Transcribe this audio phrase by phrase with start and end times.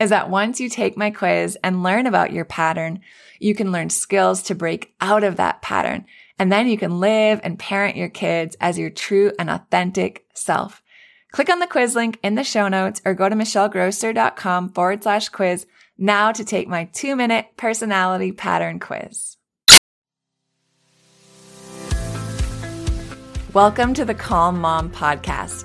[0.00, 3.00] is that once you take my quiz and learn about your pattern,
[3.40, 6.06] you can learn skills to break out of that pattern.
[6.38, 10.82] And then you can live and parent your kids as your true and authentic self.
[11.32, 15.28] Click on the quiz link in the show notes or go to michellegrosser.com forward slash
[15.28, 15.66] quiz
[15.98, 19.36] now to take my two minute personality pattern quiz.
[23.52, 25.64] Welcome to the Calm Mom Podcast,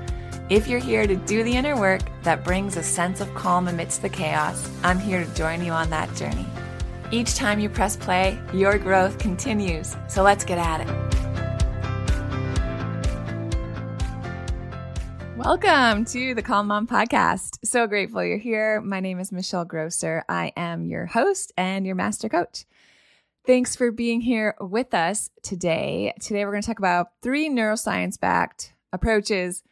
[0.51, 4.01] If you're here to do the inner work that brings a sense of calm amidst
[4.01, 6.45] the chaos, I'm here to join you on that journey.
[7.09, 9.95] Each time you press play, your growth continues.
[10.09, 10.89] So let's get at it.
[15.37, 17.59] Welcome to the Calm Mom Podcast.
[17.63, 18.81] So grateful you're here.
[18.81, 20.25] My name is Michelle Grosser.
[20.27, 22.65] I am your host and your master coach.
[23.47, 26.13] Thanks for being here with us today.
[26.19, 29.63] Today, we're going to talk about three neuroscience backed approaches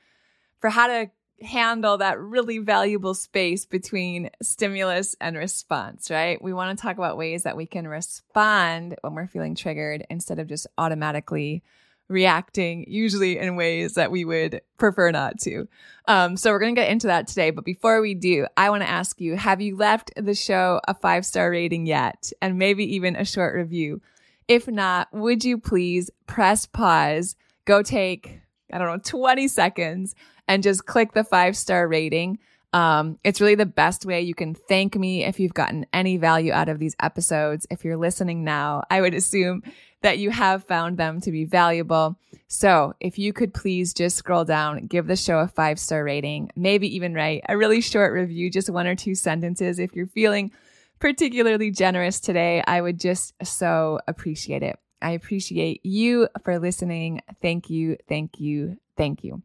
[0.60, 1.10] for how to
[1.42, 6.42] handle that really valuable space between stimulus and response, right?
[6.42, 10.40] We want to talk about ways that we can respond when we're feeling triggered instead
[10.40, 11.64] of just automatically
[12.10, 15.68] reacting, usually in ways that we would prefer not to.
[16.08, 17.52] Um, so we're going to get into that today.
[17.52, 20.96] But before we do, I want to ask you, have you left the show a
[20.96, 22.32] five star rating yet?
[22.42, 24.02] And maybe even a short review.
[24.48, 28.42] If not, would you please press pause, go take,
[28.74, 30.16] I don't know, 20 seconds
[30.50, 32.40] and just click the five star rating.
[32.74, 36.52] Um, it's really the best way you can thank me if you've gotten any value
[36.52, 37.66] out of these episodes.
[37.72, 39.64] If you're listening now, I would assume
[40.02, 42.18] that you have found them to be valuable.
[42.48, 46.52] So if you could please just scroll down, give the show a five star rating,
[46.56, 49.80] maybe even write a really short review, just one or two sentences.
[49.80, 50.52] If you're feeling
[51.00, 54.78] particularly generous today, I would just so appreciate it.
[55.02, 57.22] I appreciate you for listening.
[57.42, 59.44] Thank you, thank you, thank you.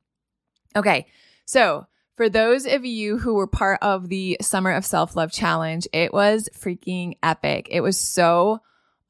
[0.76, 1.06] Okay,
[1.44, 1.86] so
[2.16, 6.12] for those of you who were part of the Summer of Self Love Challenge, it
[6.12, 7.68] was freaking epic.
[7.70, 8.60] It was so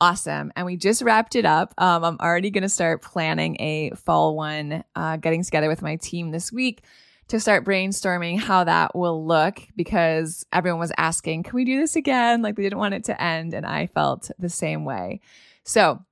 [0.00, 0.52] awesome.
[0.56, 1.74] And we just wrapped it up.
[1.78, 5.96] Um, I'm already going to start planning a fall one, uh, getting together with my
[5.96, 6.82] team this week
[7.28, 11.96] to start brainstorming how that will look because everyone was asking, can we do this
[11.96, 12.42] again?
[12.42, 13.54] Like they didn't want it to end.
[13.54, 15.20] And I felt the same way.
[15.64, 16.04] So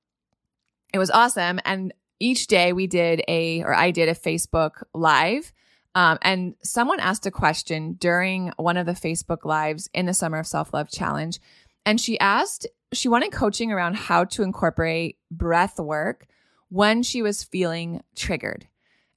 [0.94, 1.60] it was awesome.
[1.64, 1.92] And
[2.22, 5.52] each day we did a, or I did a Facebook live.
[5.94, 10.38] Um, and someone asked a question during one of the Facebook lives in the Summer
[10.38, 11.38] of Self Love Challenge.
[11.84, 16.26] And she asked she wanted coaching around how to incorporate breath work
[16.68, 18.68] when she was feeling triggered.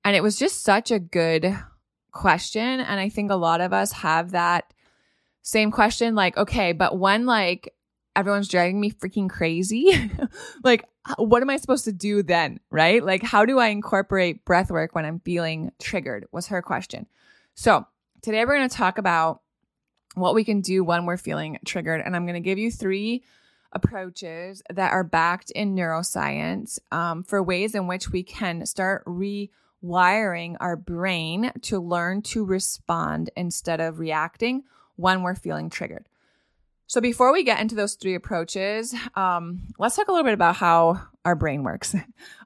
[0.03, 1.57] And it was just such a good
[2.11, 2.79] question.
[2.79, 4.73] And I think a lot of us have that
[5.41, 7.73] same question like, okay, but when like
[8.15, 10.11] everyone's driving me freaking crazy,
[10.63, 10.85] like,
[11.17, 12.59] what am I supposed to do then?
[12.69, 13.03] Right?
[13.03, 16.27] Like, how do I incorporate breath work when I'm feeling triggered?
[16.31, 17.07] Was her question.
[17.55, 17.85] So
[18.21, 19.41] today we're going to talk about
[20.15, 22.01] what we can do when we're feeling triggered.
[22.03, 23.23] And I'm going to give you three
[23.71, 30.55] approaches that are backed in neuroscience um, for ways in which we can start rewiring
[30.59, 34.63] our brain to learn to respond instead of reacting
[34.95, 36.05] when we're feeling triggered.
[36.87, 40.55] So, before we get into those three approaches, um, let's talk a little bit about
[40.55, 41.95] how our brain works.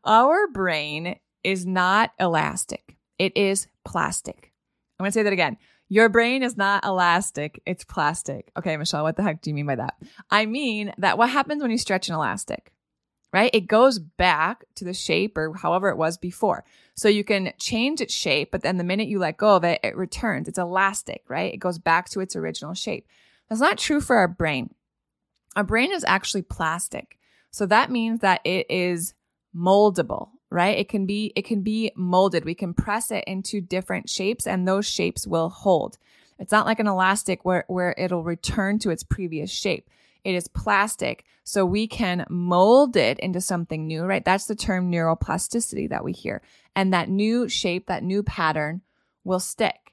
[0.06, 4.54] our brain is not elastic, it is plastic.
[4.98, 5.58] I'm going to say that again.
[5.92, 8.52] Your brain is not elastic, it's plastic.
[8.58, 9.96] Okay, Michelle, what the heck do you mean by that?
[10.30, 12.72] I mean that what happens when you stretch an elastic,
[13.34, 13.50] right?
[13.54, 16.64] It goes back to the shape or however it was before.
[16.96, 19.80] So you can change its shape, but then the minute you let go of it,
[19.84, 20.48] it returns.
[20.48, 21.54] It's elastic, right?
[21.54, 23.08] It goes back to its original shape.
[23.50, 24.74] That's not true for our brain.
[25.56, 27.18] Our brain is actually plastic.
[27.52, 29.14] So that means that it is
[29.56, 30.78] moldable right?
[30.78, 32.46] It can be it can be molded.
[32.46, 35.98] We can press it into different shapes and those shapes will hold.
[36.38, 39.90] It's not like an elastic where where it'll return to its previous shape.
[40.24, 44.24] It is plastic, so we can mold it into something new, right?
[44.24, 46.42] That's the term neuroplasticity that we hear.
[46.76, 48.82] And that new shape, that new pattern
[49.24, 49.89] will stick.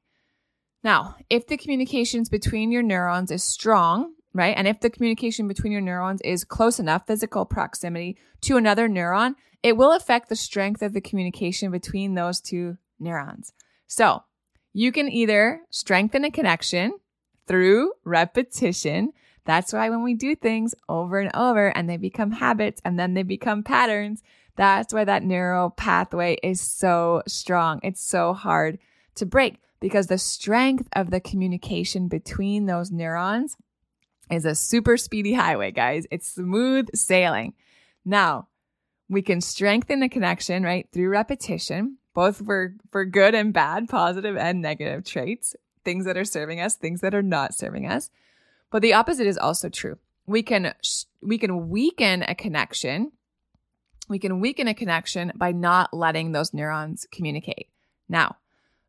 [0.86, 4.54] Now, if the communications between your neurons is strong, right?
[4.56, 9.34] And if the communication between your neurons is close enough, physical proximity to another neuron,
[9.64, 13.52] it will affect the strength of the communication between those two neurons.
[13.88, 14.22] So
[14.72, 16.92] you can either strengthen a connection
[17.48, 19.10] through repetition.
[19.44, 23.14] That's why when we do things over and over and they become habits and then
[23.14, 24.22] they become patterns,
[24.54, 27.80] that's why that neural pathway is so strong.
[27.82, 28.78] It's so hard
[29.16, 33.56] to break because the strength of the communication between those neurons
[34.30, 36.06] is a super speedy highway, guys.
[36.10, 37.54] It's smooth sailing.
[38.04, 38.48] Now,
[39.08, 44.36] we can strengthen the connection, right, through repetition, both for, for good and bad, positive
[44.36, 45.54] and negative traits,
[45.84, 48.10] things that are serving us, things that are not serving us.
[48.70, 49.98] But the opposite is also true.
[50.26, 50.74] We can,
[51.22, 53.12] we can weaken a connection.
[54.08, 57.68] We can weaken a connection by not letting those neurons communicate.
[58.08, 58.36] Now,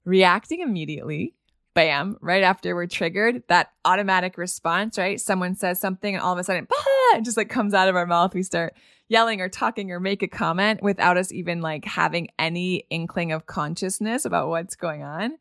[0.08, 1.34] reacting immediately
[1.74, 5.22] bam, right after we're triggered, that automatic response, right?
[5.22, 7.96] Someone says something and all of a sudden, bah, it just like comes out of
[7.96, 8.34] our mouth.
[8.34, 8.74] We start
[9.10, 13.46] yelling or talking or make a comment without us even like having any inkling of
[13.46, 15.38] consciousness about what's going on.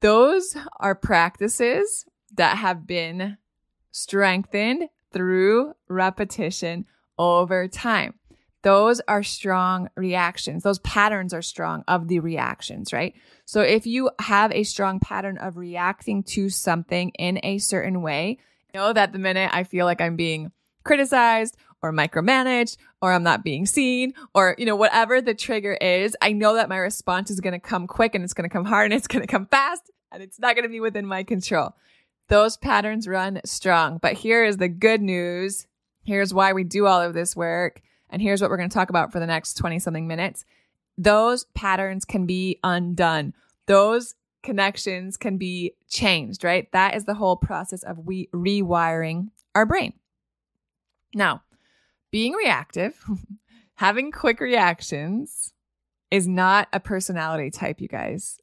[0.00, 3.36] Those are practices that have been
[3.90, 6.86] strengthened through repetition
[7.18, 8.14] over time.
[8.66, 10.64] Those are strong reactions.
[10.64, 13.14] Those patterns are strong of the reactions, right?
[13.44, 18.38] So if you have a strong pattern of reacting to something in a certain way,
[18.74, 20.50] know that the minute I feel like I'm being
[20.82, 26.16] criticized or micromanaged or I'm not being seen or, you know, whatever the trigger is,
[26.20, 28.64] I know that my response is going to come quick and it's going to come
[28.64, 31.22] hard and it's going to come fast and it's not going to be within my
[31.22, 31.76] control.
[32.26, 33.98] Those patterns run strong.
[34.02, 35.68] But here is the good news.
[36.02, 37.80] Here's why we do all of this work.
[38.10, 40.44] And here's what we're going to talk about for the next 20 something minutes.
[40.96, 43.34] Those patterns can be undone.
[43.66, 46.70] Those connections can be changed, right?
[46.72, 49.92] That is the whole process of we rewiring our brain.
[51.14, 51.42] Now,
[52.10, 52.94] being reactive,
[53.74, 55.52] having quick reactions
[56.10, 58.40] is not a personality type, you guys.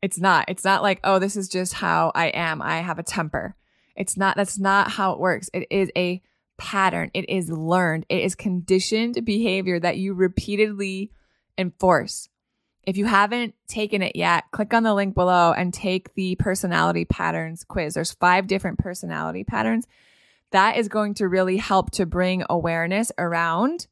[0.00, 0.46] It's not.
[0.48, 2.62] It's not like, oh, this is just how I am.
[2.62, 3.56] I have a temper.
[3.96, 5.50] It's not, that's not how it works.
[5.52, 6.22] It is a
[6.60, 7.10] pattern.
[7.14, 8.04] It is learned.
[8.10, 11.10] It is conditioned behavior that you repeatedly
[11.56, 12.28] enforce.
[12.82, 17.06] If you haven't taken it yet, click on the link below and take the personality
[17.06, 17.94] patterns quiz.
[17.94, 19.86] There's five different personality patterns.
[20.50, 23.86] That is going to really help to bring awareness around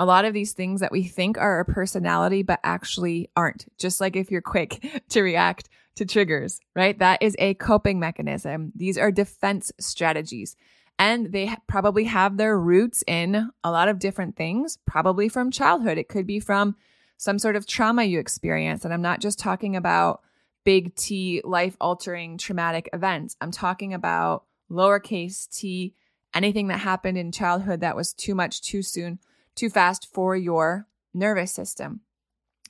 [0.00, 3.66] a lot of these things that we think are a personality, but actually aren't.
[3.78, 6.98] Just like if you're quick to react to triggers, right?
[6.98, 8.72] That is a coping mechanism.
[8.74, 10.56] These are defense strategies
[10.98, 15.98] and they probably have their roots in a lot of different things, probably from childhood.
[15.98, 16.76] It could be from
[17.16, 18.84] some sort of trauma you experience.
[18.84, 20.22] And I'm not just talking about
[20.64, 23.36] big T life altering traumatic events.
[23.40, 25.94] I'm talking about lowercase t,
[26.34, 29.18] anything that happened in childhood that was too much, too soon,
[29.54, 32.00] too fast for your nervous system.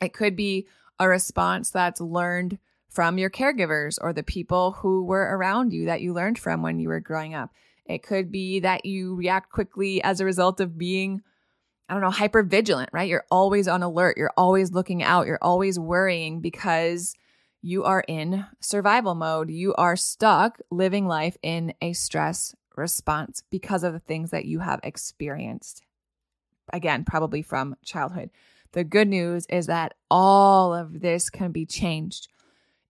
[0.01, 0.69] It could be
[0.99, 2.59] a response that's learned
[2.89, 6.79] from your caregivers or the people who were around you that you learned from when
[6.79, 7.51] you were growing up.
[7.89, 11.23] It could be that you react quickly as a result of being,
[11.89, 13.09] I don't know, hyper vigilant, right?
[13.09, 14.19] You're always on alert.
[14.19, 15.27] You're always looking out.
[15.27, 17.15] You're always worrying because
[17.63, 19.51] you are in survival mode.
[19.51, 24.61] You are stuck living life in a stress response because of the things that you
[24.61, 25.83] have experienced.
[26.73, 28.31] Again, probably from childhood.
[28.73, 32.29] The good news is that all of this can be changed.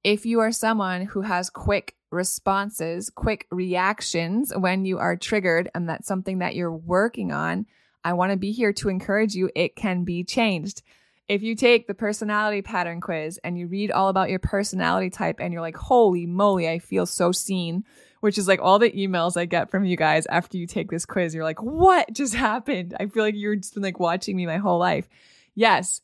[0.03, 5.89] If you are someone who has quick responses, quick reactions when you are triggered, and
[5.89, 7.67] that's something that you're working on,
[8.05, 9.51] I want to be here to encourage you.
[9.55, 10.83] It can be changed.
[11.29, 15.41] If you take the personality pattern quiz and you read all about your personality type
[15.41, 17.85] and you're like, holy moly, I feel so seen,
[18.21, 21.05] which is like all the emails I get from you guys after you take this
[21.05, 21.35] quiz.
[21.35, 22.97] You're like, what just happened?
[22.99, 25.07] I feel like you're just been like watching me my whole life.
[25.55, 26.01] Yes.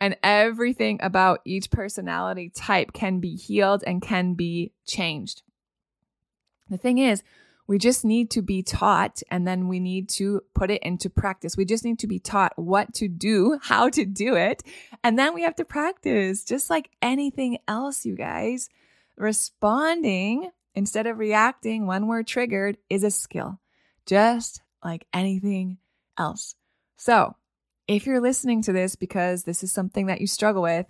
[0.00, 5.42] And everything about each personality type can be healed and can be changed.
[6.68, 7.22] The thing is,
[7.66, 11.56] we just need to be taught and then we need to put it into practice.
[11.56, 14.62] We just need to be taught what to do, how to do it.
[15.02, 18.68] And then we have to practice just like anything else, you guys.
[19.16, 23.58] Responding instead of reacting when we're triggered is a skill,
[24.04, 25.78] just like anything
[26.18, 26.54] else.
[26.96, 27.34] So
[27.88, 30.86] if you're listening to this because this is something that you struggle with,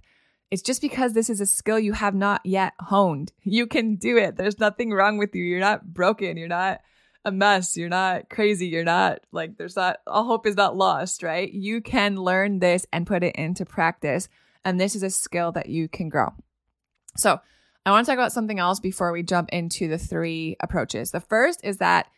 [0.51, 3.33] it's just because this is a skill you have not yet honed.
[3.43, 4.37] You can do it.
[4.37, 5.45] There's nothing wrong with you.
[5.45, 6.37] You're not broken.
[6.37, 6.81] You're not
[7.25, 7.77] a mess.
[7.77, 8.69] You're not crazy.
[8.69, 11.53] You're not like, there's not, all hope is not lost, right?
[11.53, 14.29] You can learn this and put it into practice.
[14.65, 16.33] And this is a skill that you can grow.
[17.17, 17.41] So
[17.85, 21.11] I want to talk about something else before we jump into the three approaches.
[21.11, 22.09] The first is that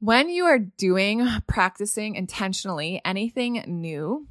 [0.00, 4.26] when you are doing, practicing intentionally anything new,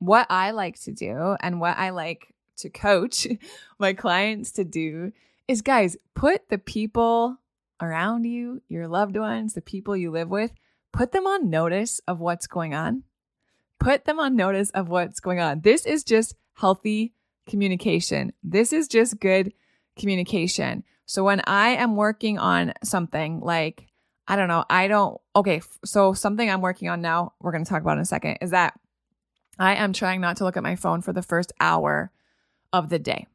[0.00, 3.26] what I like to do and what I like to coach
[3.78, 5.12] my clients to do
[5.46, 7.38] is guys, put the people
[7.80, 10.52] around you, your loved ones, the people you live with,
[10.92, 13.04] put them on notice of what's going on.
[13.78, 15.60] Put them on notice of what's going on.
[15.60, 17.12] This is just healthy
[17.46, 18.32] communication.
[18.42, 19.52] This is just good
[19.96, 20.82] communication.
[21.06, 23.88] So when I am working on something like,
[24.26, 27.68] I don't know, I don't, okay, so something I'm working on now, we're going to
[27.68, 28.78] talk about in a second, is that
[29.58, 32.10] I am trying not to look at my phone for the first hour
[32.72, 33.26] of the day,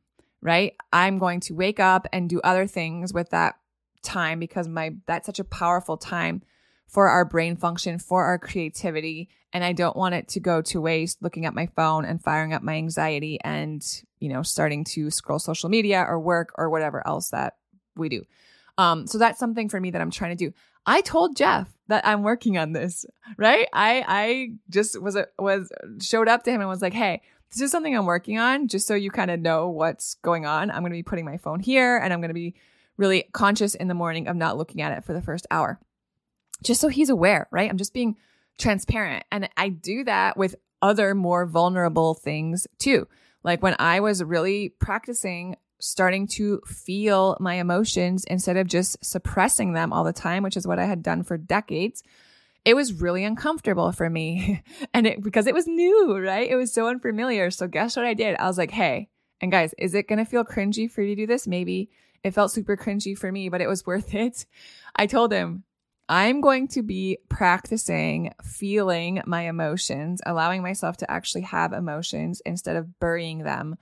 [0.41, 0.73] right?
[0.91, 3.55] I'm going to wake up and do other things with that
[4.01, 6.41] time because my that's such a powerful time
[6.87, 10.81] for our brain function, for our creativity, and I don't want it to go to
[10.81, 13.85] waste looking at my phone and firing up my anxiety and,
[14.19, 17.57] you know, starting to scroll social media or work or whatever else that
[17.95, 18.23] we do.
[18.77, 20.53] Um, so that's something for me that I'm trying to do.
[20.85, 23.05] I told Jeff that I'm working on this,
[23.37, 23.67] right?
[23.73, 25.71] I I just was a, was
[26.01, 27.21] showed up to him and was like, "Hey,
[27.51, 30.69] this is something I'm working on just so you kind of know what's going on.
[30.69, 32.55] I'm going to be putting my phone here and I'm going to be
[32.97, 35.79] really conscious in the morning of not looking at it for the first hour.
[36.63, 37.69] Just so he's aware, right?
[37.69, 38.17] I'm just being
[38.57, 39.23] transparent.
[39.31, 43.07] And I do that with other more vulnerable things too.
[43.43, 49.73] Like when I was really practicing starting to feel my emotions instead of just suppressing
[49.73, 52.03] them all the time, which is what I had done for decades
[52.65, 54.61] it was really uncomfortable for me.
[54.93, 56.49] and it, because it was new, right?
[56.49, 57.51] It was so unfamiliar.
[57.51, 58.35] So guess what I did?
[58.37, 59.09] I was like, Hey,
[59.41, 61.47] and guys, is it going to feel cringy for you to do this?
[61.47, 61.89] Maybe
[62.23, 64.45] it felt super cringy for me, but it was worth it.
[64.95, 65.63] I told him,
[66.07, 72.75] I'm going to be practicing feeling my emotions, allowing myself to actually have emotions instead
[72.75, 73.77] of burying them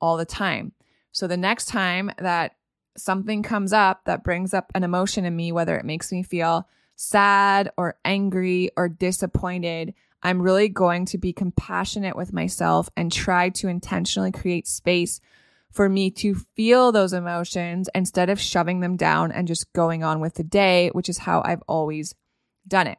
[0.00, 0.72] all the time.
[1.14, 2.56] So the next time that
[2.96, 6.68] something comes up that brings up an emotion in me, whether it makes me feel
[6.96, 13.48] sad or angry or disappointed, I'm really going to be compassionate with myself and try
[13.50, 15.20] to intentionally create space
[15.70, 20.20] for me to feel those emotions instead of shoving them down and just going on
[20.20, 22.14] with the day, which is how I've always
[22.66, 22.98] done it.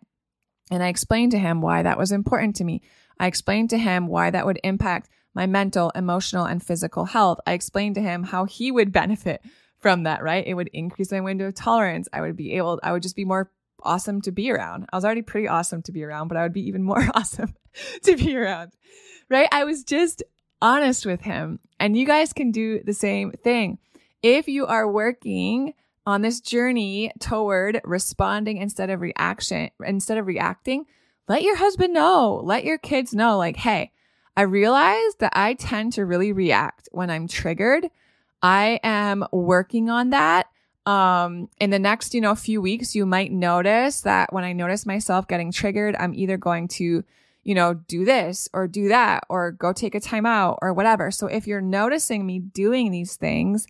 [0.71, 2.81] And I explained to him why that was important to me.
[3.19, 7.39] I explained to him why that would impact my mental, emotional, and physical health.
[7.45, 9.41] I explained to him how he would benefit
[9.77, 10.47] from that, right?
[10.47, 12.07] It would increase my window of tolerance.
[12.11, 13.51] I would be able, I would just be more
[13.83, 14.87] awesome to be around.
[14.91, 17.53] I was already pretty awesome to be around, but I would be even more awesome
[18.03, 18.71] to be around.
[19.29, 19.49] Right?
[19.51, 20.23] I was just
[20.61, 21.59] honest with him.
[21.79, 23.77] And you guys can do the same thing.
[24.23, 25.73] If you are working
[26.07, 30.85] on this journey toward responding instead of reaction, instead of reacting,
[31.27, 33.91] let your husband know, let your kids know, like, hey,
[34.37, 37.89] I realize that I tend to really react when I'm triggered.
[38.41, 40.47] I am working on that.
[40.85, 44.85] Um in the next you know few weeks you might notice that when i notice
[44.85, 47.03] myself getting triggered i'm either going to
[47.43, 51.09] you know do this or do that or go take a time out or whatever.
[51.09, 53.65] So if you're noticing me doing these things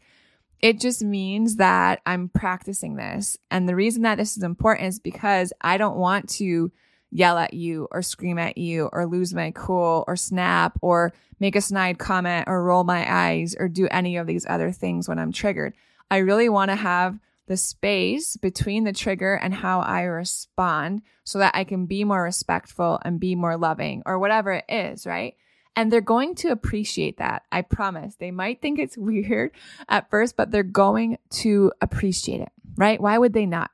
[0.61, 3.37] it just means that i'm practicing this.
[3.51, 6.71] And the reason that this is important is because i don't want to
[7.15, 11.55] yell at you or scream at you or lose my cool or snap or make
[11.55, 15.17] a snide comment or roll my eyes or do any of these other things when
[15.17, 15.73] I'm triggered.
[16.11, 17.17] I really want to have
[17.47, 22.21] the space between the trigger and how I respond so that I can be more
[22.21, 25.35] respectful and be more loving or whatever it is, right?
[25.73, 27.43] And they're going to appreciate that.
[27.49, 28.15] I promise.
[28.15, 29.51] They might think it's weird
[29.87, 32.99] at first, but they're going to appreciate it, right?
[32.99, 33.71] Why would they not?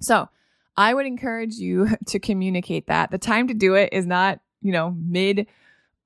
[0.00, 0.28] So
[0.80, 3.10] I would encourage you to communicate that.
[3.10, 5.46] The time to do it is not, you know, mid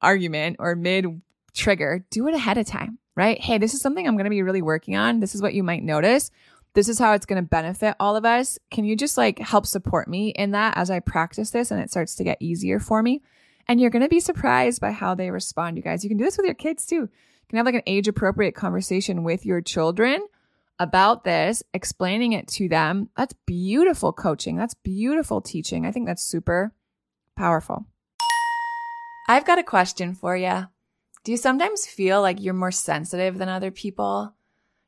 [0.03, 1.23] argument or mid
[1.55, 2.05] trigger.
[2.11, 3.41] Do it ahead of time, right?
[3.41, 5.21] Hey, this is something I'm going to be really working on.
[5.21, 6.33] This is what you might notice.
[6.73, 8.59] This is how it's going to benefit all of us.
[8.73, 11.93] Can you just like help support me in that as I practice this and it
[11.93, 13.23] starts to get easier for me?
[13.69, 16.03] And you're going to be surprised by how they respond, you guys.
[16.03, 16.97] You can do this with your kids too.
[16.97, 20.27] You can have like an age appropriate conversation with your children
[20.79, 23.09] about this, explaining it to them.
[23.17, 24.57] That's beautiful coaching.
[24.57, 25.87] That's beautiful teaching.
[25.87, 26.73] I think that's super
[27.37, 27.87] powerful.
[29.29, 30.67] I've got a question for you.
[31.25, 34.35] Do you sometimes feel like you're more sensitive than other people?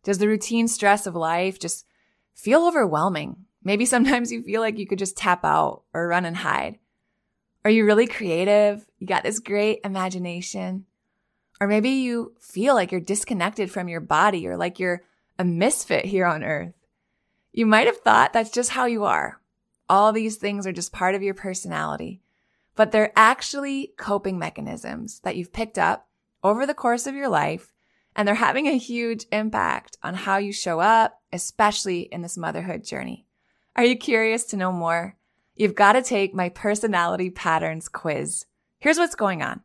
[0.03, 1.87] Does the routine stress of life just
[2.35, 3.47] feel overwhelming?
[3.65, 6.79] Maybe sometimes you feel like you could just tap out or run and hide.
[7.65, 8.87] Are you really creative?
[8.99, 10.85] You got this great imagination.
[11.61, 15.03] Or maybe you feel like you're disconnected from your body or like you're
[15.39, 16.75] a misfit here on earth.
[17.53, 19.41] You might have thought that's just how you are.
[19.89, 22.23] All these things are just part of your personality,
[22.75, 26.09] but they're actually coping mechanisms that you've picked up
[26.43, 27.73] over the course of your life,
[28.15, 32.85] and they're having a huge impact on how you show up, especially in this motherhood
[32.85, 33.27] journey.
[33.77, 35.17] Are you curious to know more?
[35.57, 38.45] you've got to take my personality patterns quiz.
[38.79, 39.63] Here's what's going on.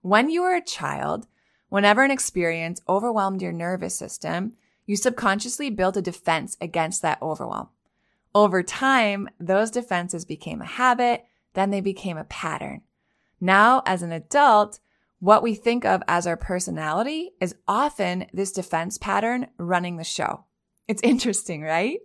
[0.00, 1.26] When you were a child,
[1.68, 4.54] whenever an experience overwhelmed your nervous system,
[4.86, 7.68] you subconsciously built a defense against that overwhelm.
[8.34, 11.24] Over time, those defenses became a habit,
[11.54, 12.82] then they became a pattern.
[13.40, 14.78] Now, as an adult,
[15.18, 20.44] what we think of as our personality is often this defense pattern running the show.
[20.86, 22.00] It's interesting, right?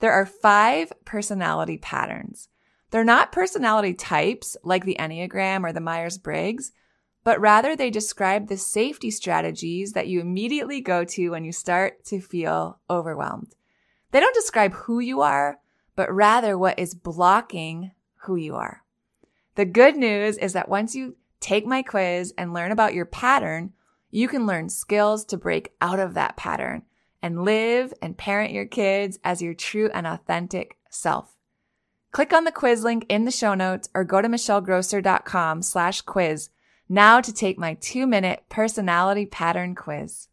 [0.00, 2.48] There are five personality patterns.
[2.90, 6.72] They're not personality types like the Enneagram or the Myers Briggs,
[7.26, 12.04] but rather they describe the safety strategies that you immediately go to when you start
[12.04, 13.52] to feel overwhelmed.
[14.12, 15.58] They don't describe who you are,
[15.96, 18.84] but rather what is blocking who you are.
[19.56, 23.72] The good news is that once you take my quiz and learn about your pattern,
[24.12, 26.82] you can learn skills to break out of that pattern
[27.20, 31.34] and live and parent your kids as your true and authentic self.
[32.12, 36.50] Click on the quiz link in the show notes or go to michellegrosser.com slash quiz
[36.88, 40.28] now to take my two minute personality pattern quiz.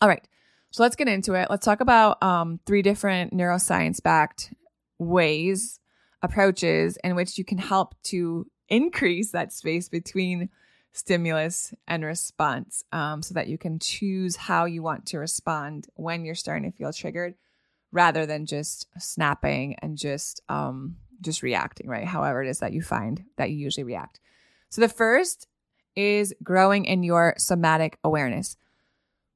[0.00, 0.26] All right.
[0.70, 1.48] So let's get into it.
[1.50, 4.54] Let's talk about um, three different neuroscience backed
[4.98, 5.80] ways,
[6.22, 10.48] approaches in which you can help to increase that space between
[10.92, 16.24] stimulus and response um, so that you can choose how you want to respond when
[16.24, 17.34] you're starting to feel triggered
[17.92, 22.06] rather than just snapping and just um, just reacting, right?
[22.06, 24.20] However, it is that you find that you usually react.
[24.70, 25.46] So the first
[25.96, 28.56] is growing in your somatic awareness.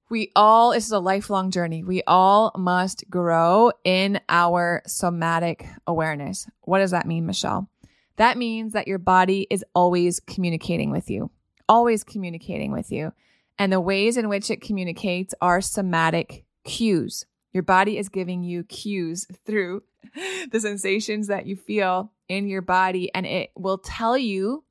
[0.09, 1.83] We all, this is a lifelong journey.
[1.83, 6.49] We all must grow in our somatic awareness.
[6.61, 7.69] What does that mean, Michelle?
[8.17, 11.31] That means that your body is always communicating with you,
[11.69, 13.13] always communicating with you.
[13.59, 17.27] And the ways in which it communicates are somatic cues.
[17.53, 19.83] Your body is giving you cues through
[20.51, 24.65] the sensations that you feel in your body, and it will tell you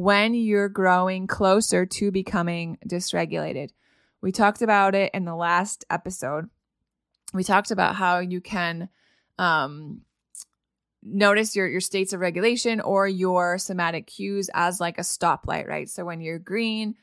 [0.00, 3.68] when you're growing closer to becoming dysregulated.
[4.22, 6.48] We talked about it in the last episode.
[7.34, 8.88] We talked about how you can
[9.38, 10.00] um,
[11.02, 15.86] notice your, your states of regulation or your somatic cues as like a stoplight, right?
[15.86, 16.94] So when you're green,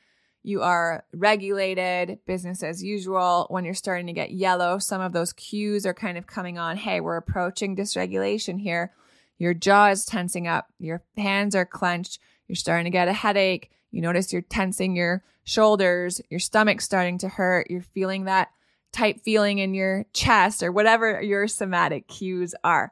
[0.41, 3.45] you are regulated, business as usual.
[3.51, 6.77] When you're starting to get yellow, some of those cues are kind of coming on.
[6.77, 8.91] Hey, we're approaching dysregulation here.
[9.37, 13.71] Your jaw is tensing up, your hands are clenched, you're starting to get a headache.
[13.91, 18.49] You notice you're tensing your shoulders, your stomach's starting to hurt, you're feeling that
[18.91, 22.91] tight feeling in your chest or whatever your somatic cues are.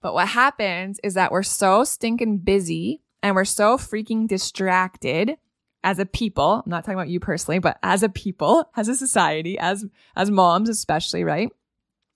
[0.00, 5.36] But what happens is that we're so stinking busy and we're so freaking distracted
[5.84, 8.96] as a people, I'm not talking about you personally, but as a people, as a
[8.96, 11.50] society, as, as moms, especially, right?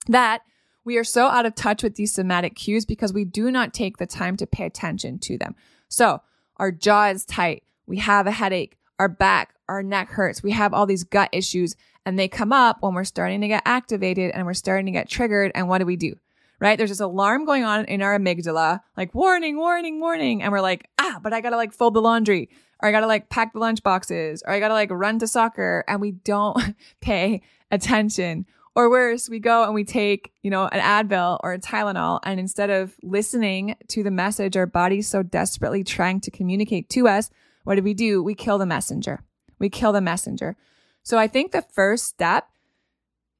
[0.07, 0.41] That
[0.83, 3.97] we are so out of touch with these somatic cues because we do not take
[3.97, 5.55] the time to pay attention to them.
[5.87, 6.21] So
[6.63, 7.63] our jaw is tight.
[7.87, 8.77] We have a headache.
[8.97, 10.41] Our back, our neck hurts.
[10.41, 13.63] We have all these gut issues and they come up when we're starting to get
[13.65, 15.51] activated and we're starting to get triggered.
[15.55, 16.15] And what do we do?
[16.61, 16.77] right?
[16.77, 20.41] There's this alarm going on in our amygdala, like warning, warning, warning.
[20.41, 22.49] And we're like, ah, but I gotta like fold the laundry
[22.81, 25.83] or I gotta like pack the lunch boxes or I gotta like run to soccer.
[25.89, 26.57] And we don't
[27.01, 28.45] pay attention.
[28.75, 32.19] Or worse, we go and we take, you know, an Advil or a Tylenol.
[32.23, 37.07] And instead of listening to the message our body's so desperately trying to communicate to
[37.07, 37.29] us,
[37.65, 38.23] what do we do?
[38.23, 39.23] We kill the messenger.
[39.59, 40.57] We kill the messenger.
[41.03, 42.47] So I think the first step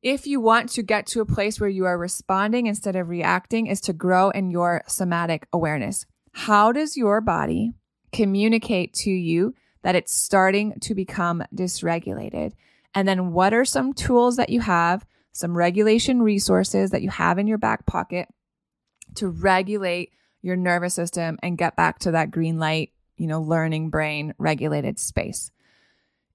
[0.03, 3.67] if you want to get to a place where you are responding instead of reacting
[3.67, 6.05] is to grow in your somatic awareness.
[6.33, 7.71] How does your body
[8.11, 12.51] communicate to you that it's starting to become dysregulated?
[12.93, 17.37] And then what are some tools that you have, some regulation resources that you have
[17.37, 18.29] in your back pocket
[19.15, 23.89] to regulate your nervous system and get back to that green light, you know, learning
[23.89, 25.51] brain regulated space?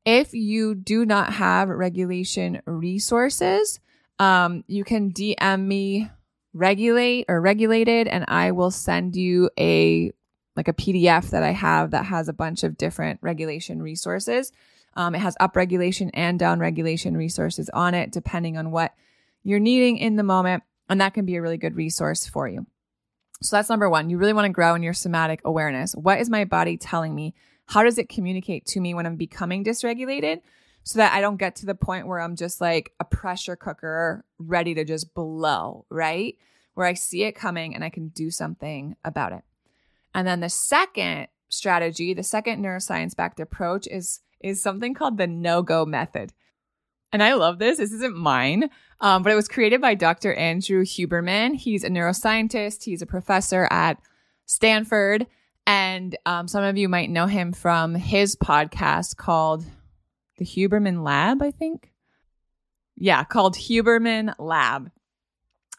[0.05, 3.81] If you do not have regulation resources,
[4.19, 6.11] um, you can DM me
[6.55, 10.13] regulate or regulated and I will send you a
[10.57, 14.51] like a PDF that I have that has a bunch of different regulation resources.
[14.99, 18.93] Um, it has up regulation and down regulation resources on it, depending on what
[19.45, 20.65] you're needing in the moment.
[20.91, 22.67] And that can be a really good resource for you.
[23.41, 24.11] So that's number one.
[24.11, 25.93] You really want to grow in your somatic awareness.
[25.93, 27.35] What is my body telling me?
[27.67, 30.41] How does it communicate to me when I'm becoming dysregulated
[30.83, 34.25] so that I don't get to the point where I'm just like a pressure cooker
[34.39, 36.37] ready to just blow, right?
[36.75, 39.43] Where I see it coming and I can do something about it.
[40.13, 45.27] And then the second strategy, the second neuroscience backed approach is is something called the
[45.27, 46.33] no-go method.
[47.13, 47.79] And I love this.
[47.79, 48.71] This isn't mine,
[49.01, 50.35] um, but it was created by Dr.
[50.35, 51.55] Andrew Huberman.
[51.55, 52.85] He's a neuroscientist.
[52.85, 53.99] He's a professor at
[54.45, 55.27] Stanford,
[55.67, 59.65] and um, some of you might know him from his podcast called
[60.39, 61.93] The Huberman Lab, I think.
[62.97, 64.91] Yeah, called Huberman Lab.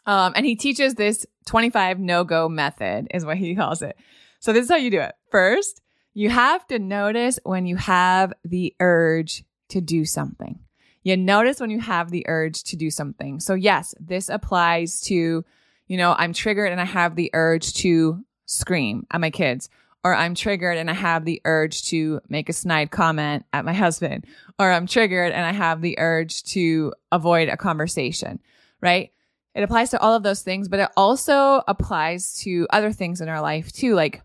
[0.06, 3.96] Um, and he teaches this 25 no go method, is what he calls it.
[4.40, 5.14] So, this is how you do it.
[5.30, 5.82] First,
[6.20, 10.58] you have to notice when you have the urge to do something.
[11.02, 13.40] You notice when you have the urge to do something.
[13.40, 15.42] So, yes, this applies to,
[15.86, 19.70] you know, I'm triggered and I have the urge to scream at my kids,
[20.04, 23.72] or I'm triggered and I have the urge to make a snide comment at my
[23.72, 24.26] husband,
[24.58, 28.40] or I'm triggered and I have the urge to avoid a conversation,
[28.82, 29.10] right?
[29.54, 33.30] It applies to all of those things, but it also applies to other things in
[33.30, 33.94] our life too.
[33.94, 34.20] Like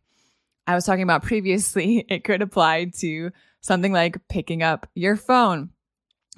[0.67, 5.69] I was talking about previously, it could apply to something like picking up your phone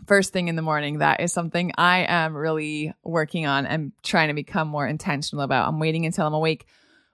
[0.06, 1.00] first thing in the morning.
[1.00, 5.68] That is something I am really working on and trying to become more intentional about.
[5.68, 6.68] I'm waiting until I'm awake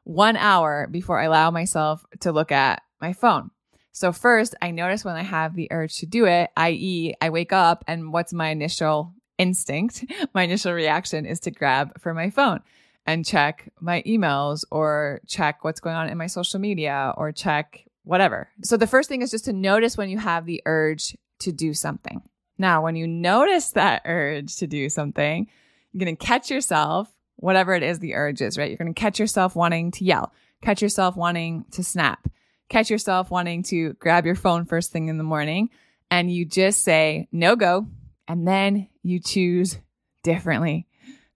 [0.04, 3.52] one hour before I allow myself to look at my phone.
[3.94, 7.54] So, first, I notice when I have the urge to do it, i.e., I wake
[7.54, 10.04] up and what's my initial instinct?
[10.34, 12.62] My initial reaction is to grab for my phone
[13.06, 17.86] and check my emails or check what's going on in my social media or check
[18.04, 18.50] whatever.
[18.64, 21.74] So, the first thing is just to notice when you have the urge to do
[21.74, 22.22] something.
[22.58, 25.48] Now, when you notice that urge to do something,
[25.92, 28.70] you're going to catch yourself whatever it is the urge is, right?
[28.70, 32.28] You're going to catch yourself wanting to yell, catch yourself wanting to snap,
[32.70, 35.70] catch yourself wanting to grab your phone first thing in the morning.
[36.10, 37.88] And you just say, no go.
[38.28, 39.78] And then you choose
[40.24, 40.88] differently.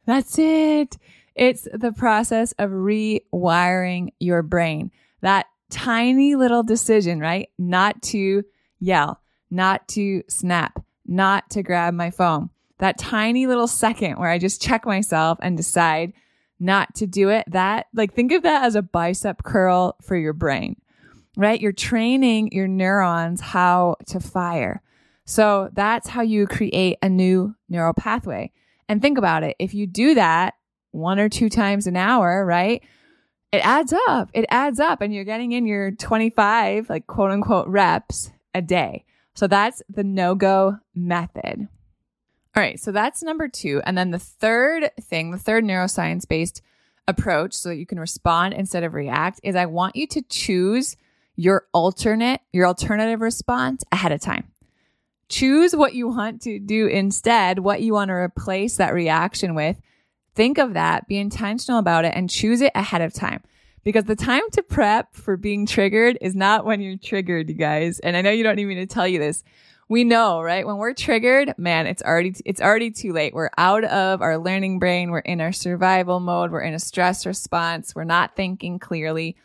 [0.05, 0.97] That's it.
[1.37, 4.91] It's the process of rewiring your brain.
[5.21, 7.49] That tiny little decision, right?
[7.57, 8.43] Not to
[8.79, 14.37] yell, not to snap, not to grab my phone that tiny little second where I
[14.37, 16.13] just check myself and decide
[16.59, 20.33] not to do it, that like think of that as a bicep curl for your
[20.33, 20.75] brain,
[21.35, 21.59] right?
[21.59, 24.81] You're training your neurons how to fire.
[25.25, 28.51] So that's how you create a new neural pathway.
[28.89, 29.55] And think about it.
[29.59, 30.53] If you do that
[30.91, 32.83] one or two times an hour, right?
[33.51, 34.29] It adds up.
[34.33, 39.05] It adds up and you're getting in your 25 like quote unquote reps a day.
[39.35, 41.67] So that's the no go method.
[42.55, 43.81] All right, so that's number two.
[43.85, 46.63] And then the third thing, the third neuroscience based
[47.07, 50.97] approach, so that you can respond instead of react, is I want you to choose
[51.35, 54.51] your alternate, your alternative response ahead of time.
[55.29, 59.79] Choose what you want to do instead, what you want to replace that reaction with.
[60.37, 63.41] Think of that, be intentional about it, and choose it ahead of time.
[63.83, 67.97] Because the time to prep for being triggered is not when you're triggered, you guys.
[67.99, 69.43] And I know you don't need me to tell you this,
[69.89, 70.67] we know, right?
[70.67, 73.33] When we're triggered, man, it's already, it's already too late.
[73.33, 75.09] We're out of our learning brain.
[75.09, 76.51] We're in our survival mode.
[76.51, 77.95] We're in a stress response.
[77.95, 79.37] We're not thinking clearly.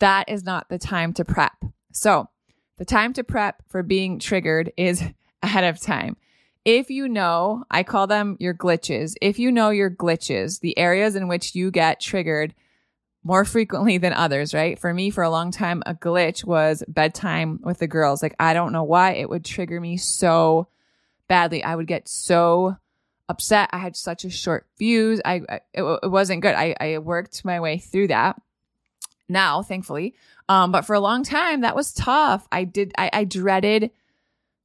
[0.00, 1.54] That is not the time to prep.
[1.92, 2.28] So
[2.78, 5.04] the time to prep for being triggered is
[5.44, 6.16] ahead of time.
[6.64, 9.14] If you know, I call them your glitches.
[9.20, 12.54] If you know your glitches, the areas in which you get triggered
[13.24, 14.78] more frequently than others, right?
[14.78, 18.22] For me, for a long time, a glitch was bedtime with the girls.
[18.22, 20.68] Like, I don't know why it would trigger me so
[21.28, 21.64] badly.
[21.64, 22.76] I would get so
[23.28, 23.70] upset.
[23.72, 25.20] I had such a short fuse.
[25.24, 26.54] I, it, it wasn't good.
[26.54, 28.40] I, I worked my way through that
[29.28, 30.14] now, thankfully.
[30.48, 32.46] Um, but for a long time, that was tough.
[32.52, 33.90] I did, I, I dreaded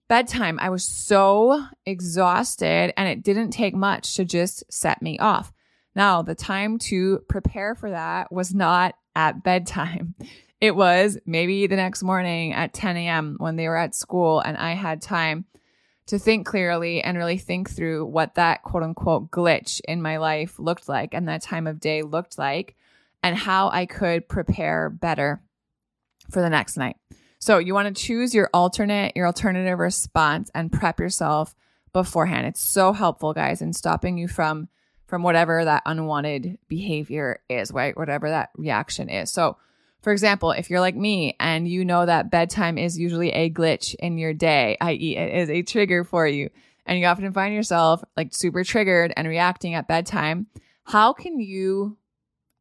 [0.07, 0.59] bedtime.
[0.59, 5.53] I was so exhausted and it didn't take much to just set me off.
[5.95, 10.15] Now, the time to prepare for that was not at bedtime.
[10.59, 13.35] It was maybe the next morning at 10 a.m.
[13.37, 15.45] when they were at school and I had time
[16.07, 20.57] to think clearly and really think through what that quote unquote glitch in my life
[20.57, 22.75] looked like and that time of day looked like
[23.21, 25.43] and how I could prepare better
[26.31, 26.95] for the next night.
[27.39, 31.55] So you want to choose your alternate, your alternative response and prep yourself
[31.93, 32.47] beforehand.
[32.47, 34.69] It's so helpful, guys, in stopping you from
[35.05, 37.95] from whatever that unwanted behavior is, right?
[37.95, 39.31] Whatever that reaction is.
[39.31, 39.55] So,
[40.01, 43.95] for example, if you're like me and you know that bedtime is usually a glitch
[43.95, 46.49] in your day, i.e., it is a trigger for you,
[46.85, 50.47] and you often find yourself like super triggered and reacting at bedtime,
[50.83, 51.97] how can you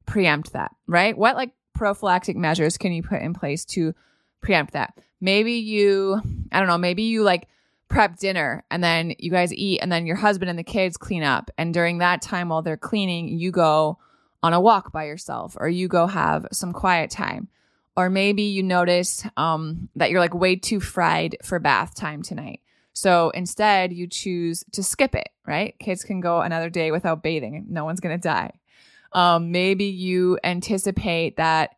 [0.07, 1.19] preempt that, right?
[1.19, 3.93] What like prophylactic measures can you put in place to
[4.41, 4.99] preempt that.
[5.21, 6.21] Maybe you,
[6.53, 7.49] I don't know, maybe you like
[7.89, 11.23] prep dinner and then you guys eat and then your husband and the kids clean
[11.23, 11.51] up.
[11.57, 13.99] And during that time while they're cleaning, you go
[14.43, 17.49] on a walk by yourself or you go have some quiet time.
[17.97, 22.61] Or maybe you notice um, that you're like way too fried for bath time tonight.
[22.93, 25.79] So instead, you choose to skip it, right?
[25.79, 27.67] Kids can go another day without bathing.
[27.69, 28.53] No one's going to die.
[29.13, 31.77] Um, maybe you anticipate that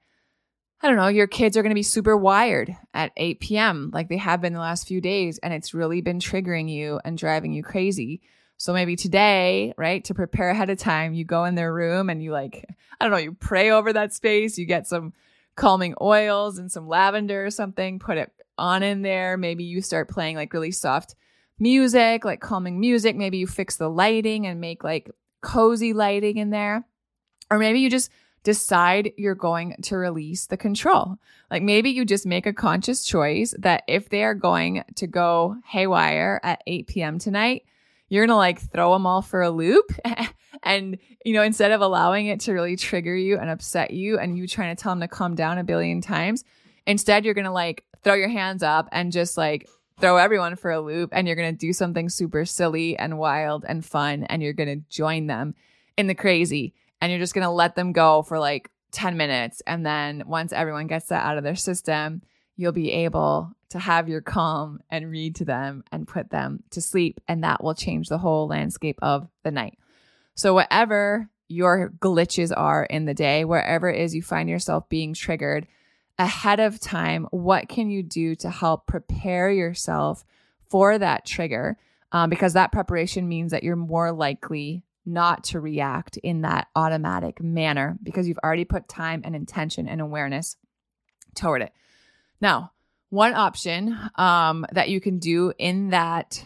[0.80, 3.90] I don't know, your kids are going to be super wired at 8 p.m.
[3.92, 7.18] like they have been the last few days, and it's really been triggering you and
[7.18, 8.20] driving you crazy.
[8.58, 12.22] So maybe today, right, to prepare ahead of time, you go in their room and
[12.22, 12.64] you like,
[13.00, 15.12] I don't know, you pray over that space, you get some
[15.56, 19.36] calming oils and some lavender or something, put it on in there.
[19.36, 21.14] Maybe you start playing like really soft
[21.58, 23.16] music, like calming music.
[23.16, 25.10] Maybe you fix the lighting and make like
[25.40, 26.84] cozy lighting in there.
[27.50, 28.10] Or maybe you just
[28.48, 31.18] decide you're going to release the control.
[31.50, 35.58] Like maybe you just make a conscious choice that if they are going to go
[35.66, 37.18] haywire at 8 p.m.
[37.18, 37.66] tonight,
[38.08, 39.92] you're going to like throw them all for a loop.
[40.62, 44.38] and, you know, instead of allowing it to really trigger you and upset you and
[44.38, 46.42] you trying to tell them to calm down a billion times,
[46.86, 49.68] instead you're going to like throw your hands up and just like
[50.00, 53.66] throw everyone for a loop and you're going to do something super silly and wild
[53.68, 55.54] and fun and you're going to join them
[55.98, 59.62] in the crazy and you're just going to let them go for like 10 minutes.
[59.66, 62.22] And then once everyone gets that out of their system,
[62.56, 66.80] you'll be able to have your calm and read to them and put them to
[66.80, 67.20] sleep.
[67.28, 69.78] And that will change the whole landscape of the night.
[70.34, 75.14] So, whatever your glitches are in the day, wherever it is you find yourself being
[75.14, 75.66] triggered
[76.18, 80.24] ahead of time, what can you do to help prepare yourself
[80.68, 81.76] for that trigger?
[82.10, 87.42] Um, because that preparation means that you're more likely not to react in that automatic
[87.42, 90.56] manner because you've already put time and intention and awareness
[91.34, 91.72] toward it.
[92.40, 92.72] Now,
[93.10, 96.44] one option um, that you can do in that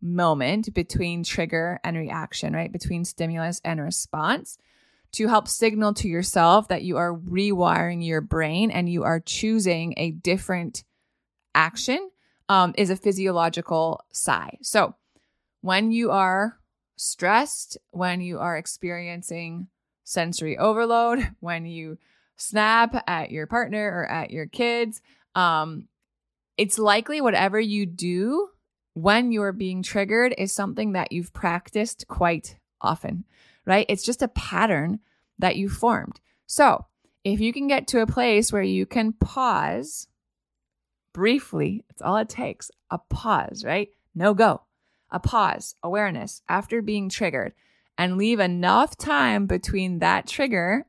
[0.00, 2.70] moment between trigger and reaction, right?
[2.70, 4.58] Between stimulus and response
[5.12, 9.94] to help signal to yourself that you are rewiring your brain and you are choosing
[9.96, 10.84] a different
[11.54, 12.10] action
[12.48, 14.58] um, is a physiological sigh.
[14.62, 14.94] So
[15.60, 16.58] when you are
[17.02, 19.66] stressed, when you are experiencing
[20.04, 21.98] sensory overload, when you
[22.36, 25.02] snap at your partner or at your kids,
[25.34, 25.88] um,
[26.56, 28.48] it's likely whatever you do
[28.94, 33.24] when you're being triggered is something that you've practiced quite often,
[33.64, 33.86] right?
[33.88, 35.00] It's just a pattern
[35.38, 36.20] that you formed.
[36.46, 36.86] So,
[37.24, 40.08] if you can get to a place where you can pause
[41.12, 43.88] briefly, it's all it takes a pause, right?
[44.14, 44.62] No go
[45.12, 47.52] a pause, awareness after being triggered,
[47.96, 50.86] and leave enough time between that trigger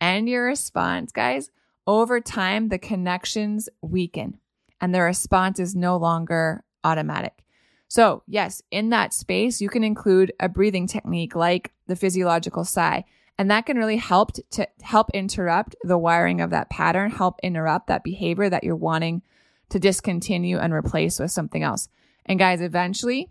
[0.00, 1.50] and your response, guys,
[1.86, 4.38] over time, the connections weaken
[4.80, 7.44] and the response is no longer automatic.
[7.88, 13.04] So, yes, in that space, you can include a breathing technique like the physiological sigh.
[13.38, 17.88] And that can really help to help interrupt the wiring of that pattern, help interrupt
[17.88, 19.22] that behavior that you're wanting
[19.70, 21.88] to discontinue and replace with something else.
[22.26, 23.30] And guys, eventually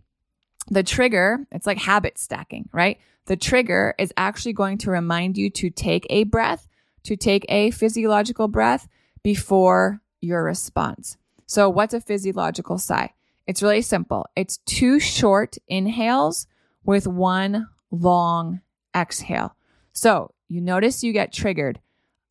[0.69, 2.99] the trigger, it's like habit stacking, right?
[3.25, 6.67] The trigger is actually going to remind you to take a breath,
[7.03, 8.87] to take a physiological breath
[9.23, 11.17] before your response.
[11.45, 13.13] So, what's a physiological sigh?
[13.45, 14.25] It's really simple.
[14.35, 16.47] It's two short inhales
[16.83, 18.61] with one long
[18.95, 19.55] exhale.
[19.91, 21.79] So you notice you get triggered.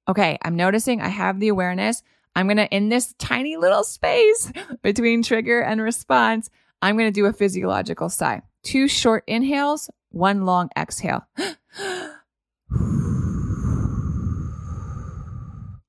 [0.08, 2.02] Okay, I'm noticing I have the awareness.
[2.34, 4.50] I'm going to, in this tiny little space
[4.82, 6.50] between trigger and response,
[6.82, 8.42] I'm going to do a physiological sigh.
[8.64, 11.24] Two short inhales, one long exhale.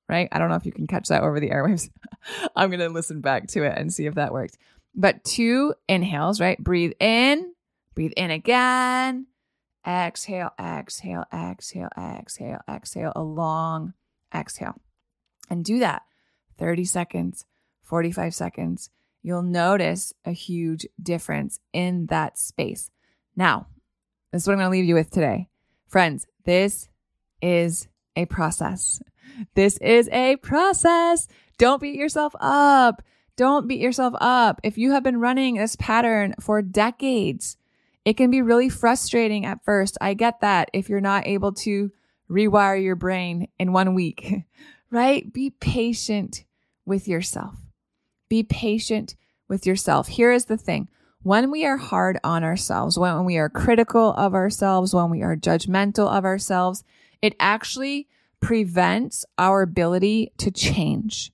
[0.08, 0.30] right?
[0.32, 1.90] I don't know if you can catch that over the airwaves.
[2.56, 4.60] I'm going to listen back to it and see if that worked.
[4.94, 6.64] But two inhales, right?
[6.64, 7.54] Breathe in,
[7.96, 9.26] breathe in again.
[9.86, 13.94] Exhale, exhale, exhale, exhale, exhale, a long
[14.34, 14.76] exhale.
[15.50, 16.04] And do that
[16.60, 17.46] 30 seconds,
[17.82, 18.92] 45 seconds.
[19.24, 22.92] You'll notice a huge difference in that space.
[23.36, 23.68] Now,
[24.32, 25.48] this is what I'm going to leave you with today.
[25.88, 26.90] Friends, this
[27.42, 29.02] is a process.
[29.56, 31.28] This is a process.
[31.58, 33.02] Don't beat yourself up.
[33.38, 34.60] Don't beat yourself up.
[34.64, 37.58] If you have been running this pattern for decades,
[38.06, 39.98] it can be really frustrating at first.
[40.02, 41.92] I get that if you're not able to
[42.30, 44.44] rewire your brain in one week,
[44.92, 45.32] right?
[45.32, 46.44] Be patient
[46.86, 47.63] with yourself.
[48.30, 49.16] Be patient
[49.48, 50.08] with yourself.
[50.08, 50.90] Here is the thing.
[51.22, 55.38] When we are hard on ourselves, when we are critical of ourselves, when we are
[55.38, 56.84] judgmental of ourselves,
[57.22, 58.08] it actually
[58.42, 61.32] prevents our ability to change.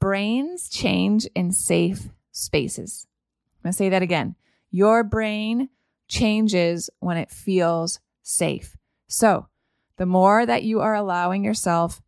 [0.00, 3.06] Brains change in safe spaces.
[3.58, 4.36] I'm going to say that again.
[4.70, 5.68] Your brain
[6.08, 8.76] changes when it feels safe.
[9.06, 9.48] So,
[9.98, 12.00] the more that you are allowing yourself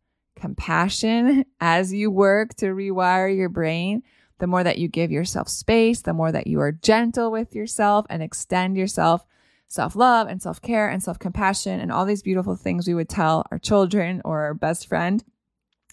[0.43, 4.03] compassion as you work to rewire your brain,
[4.39, 8.05] the more that you give yourself space, the more that you are gentle with yourself
[8.09, 9.25] and extend yourself
[9.69, 13.07] self love and self care and self compassion and all these beautiful things we would
[13.07, 15.23] tell our children or our best friend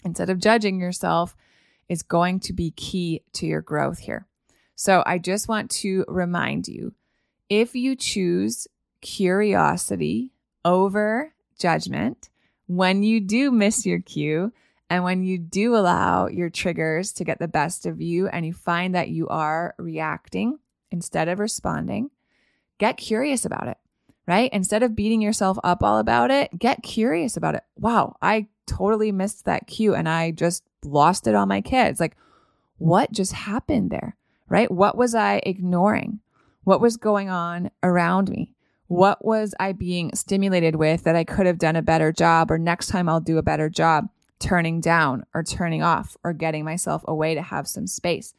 [0.03, 1.33] instead of judging yourself
[1.87, 4.27] is going to be key to your growth here.
[4.75, 6.93] So I just want to remind you
[7.49, 8.67] if you choose
[8.99, 10.33] curiosity
[10.65, 12.29] over judgment,
[12.75, 14.53] when you do miss your cue,
[14.89, 18.53] and when you do allow your triggers to get the best of you and you
[18.53, 22.11] find that you are reacting instead of responding,
[22.77, 23.77] get curious about it,
[24.25, 24.49] right?
[24.53, 27.63] Instead of beating yourself up all about it, get curious about it.
[27.77, 31.99] Wow, I totally missed that cue and I just lost it on my kids.
[31.99, 32.15] Like,
[32.77, 34.15] what just happened there,
[34.47, 34.71] right?
[34.71, 36.19] What was I ignoring?
[36.63, 38.53] What was going on around me?
[38.91, 42.57] What was I being stimulated with that I could have done a better job or
[42.57, 47.01] next time I'll do a better job turning down or turning off or getting myself
[47.07, 48.33] away to have some space,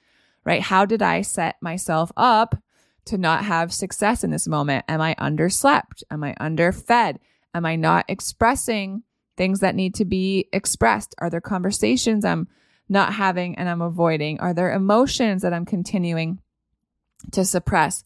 [0.45, 0.61] right?
[0.61, 2.55] How did I set myself up
[3.07, 4.85] to not have success in this moment?
[4.89, 6.03] Am I underslept?
[6.11, 7.17] Am I underfed?
[7.55, 9.05] Am I not expressing
[9.39, 11.15] things that need to be expressed?
[11.17, 12.47] Are there conversations I'm
[12.91, 14.39] not having and I'm avoiding?
[14.41, 16.41] Are there emotions that I'm continuing
[17.31, 18.05] to suppress?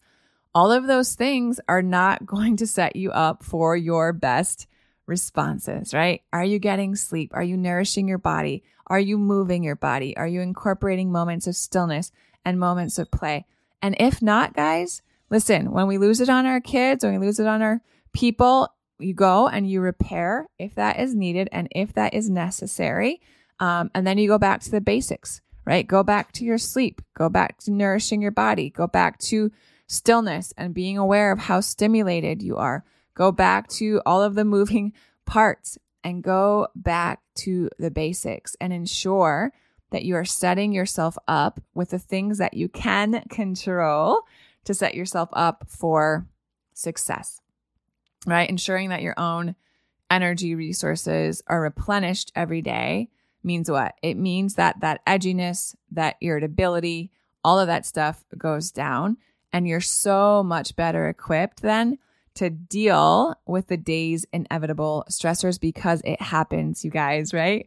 [0.57, 4.65] All of those things are not going to set you up for your best
[5.05, 6.23] responses, right?
[6.33, 7.29] Are you getting sleep?
[7.35, 8.63] Are you nourishing your body?
[8.87, 10.17] Are you moving your body?
[10.17, 12.11] Are you incorporating moments of stillness
[12.43, 13.45] and moments of play?
[13.83, 17.39] And if not, guys, listen, when we lose it on our kids, when we lose
[17.39, 17.79] it on our
[18.11, 18.67] people,
[18.97, 23.21] you go and you repair if that is needed and if that is necessary.
[23.59, 25.87] Um, and then you go back to the basics, right?
[25.87, 29.51] Go back to your sleep, go back to nourishing your body, go back to
[29.87, 32.83] stillness and being aware of how stimulated you are.
[33.15, 34.93] Go back to all of the moving
[35.25, 39.51] parts and go back to the basics and ensure
[39.89, 44.21] that you are setting yourself up with the things that you can control
[44.65, 46.27] to set yourself up for
[46.73, 47.39] success,
[48.25, 48.49] right?
[48.49, 49.55] Ensuring that your own
[50.11, 53.09] energy resources are replenished every day
[53.43, 53.95] means what?
[54.01, 57.11] It means that that edginess, that irritability,
[57.43, 59.17] all of that stuff goes down
[59.57, 61.97] and you're so much better equipped then
[62.35, 67.65] to deal with the day's inevitable stressors because it happens, you guys, right?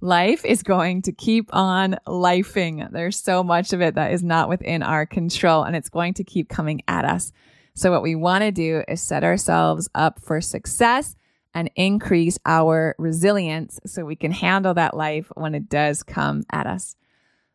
[0.00, 2.90] Life is going to keep on lifing.
[2.90, 6.24] There's so much of it that is not within our control and it's going to
[6.24, 7.32] keep coming at us.
[7.76, 11.14] So what we want to do is set ourselves up for success
[11.54, 16.66] and increase our resilience so we can handle that life when it does come at
[16.66, 16.96] us.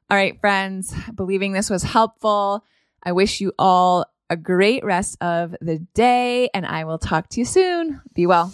[0.10, 2.64] All right, friends, believing this was helpful.
[3.04, 7.42] I wish you all a great rest of the day and I will talk to
[7.42, 8.02] you soon.
[8.14, 8.54] Be well.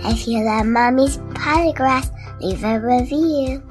[0.00, 3.62] If you love Mommy's Podcast, leave a review.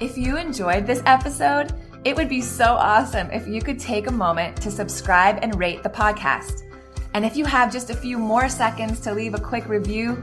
[0.00, 1.72] If you enjoyed this episode,
[2.04, 5.82] it would be so awesome if you could take a moment to subscribe and rate
[5.82, 6.62] the podcast.
[7.12, 10.22] And if you have just a few more seconds to leave a quick review,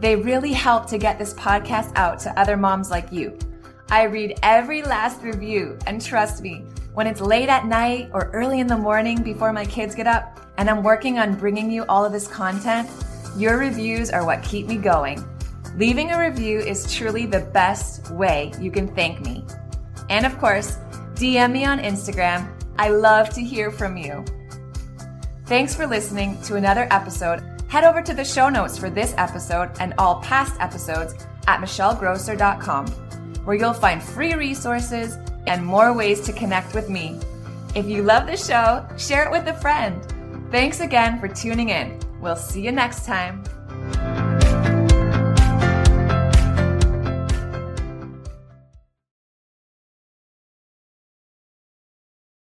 [0.00, 3.38] they really help to get this podcast out to other moms like you.
[3.90, 6.64] I read every last review, and trust me,
[6.94, 10.40] when it's late at night or early in the morning before my kids get up,
[10.56, 12.88] and I'm working on bringing you all of this content,
[13.36, 15.24] your reviews are what keep me going.
[15.76, 19.44] Leaving a review is truly the best way you can thank me.
[20.08, 20.78] And of course,
[21.14, 22.48] DM me on Instagram.
[22.78, 24.24] I love to hear from you.
[25.46, 27.42] Thanks for listening to another episode.
[27.68, 31.14] Head over to the show notes for this episode and all past episodes
[31.48, 32.86] at michellegrosser.com,
[33.44, 37.18] where you'll find free resources and more ways to connect with me.
[37.74, 40.00] If you love the show, share it with a friend.
[40.50, 41.98] Thanks again for tuning in.
[42.20, 43.42] We'll see you next time.